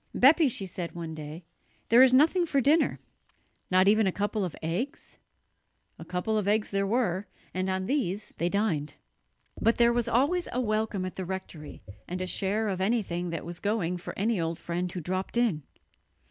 "Bepi," 0.15 0.49
she 0.49 0.65
said 0.65 0.95
one 0.95 1.13
day, 1.13 1.45
"there 1.89 2.01
is 2.01 2.11
nothing 2.11 2.47
for 2.47 2.59
dinner." 2.59 2.99
"Not 3.69 3.87
even 3.87 4.07
a 4.07 4.11
couple 4.11 4.43
of 4.43 4.55
eggs?" 4.63 5.19
A 5.99 6.03
couple 6.05 6.39
of 6.39 6.47
eggs 6.47 6.71
there 6.71 6.87
were, 6.87 7.27
and 7.53 7.69
on 7.69 7.85
these 7.85 8.33
they 8.39 8.49
dined. 8.49 8.95
But 9.61 9.75
there 9.77 9.93
was 9.93 10.07
always 10.07 10.47
a 10.51 10.59
welcome 10.59 11.05
at 11.05 11.17
the 11.17 11.23
rectory 11.25 11.83
and 12.07 12.19
a 12.19 12.25
share 12.25 12.67
of 12.67 12.81
anything 12.81 13.29
that 13.29 13.45
was 13.45 13.59
going 13.59 13.97
for 13.97 14.17
any 14.17 14.41
old 14.41 14.57
friend 14.57 14.91
who 14.91 15.01
dropped 15.01 15.37
in. 15.37 15.61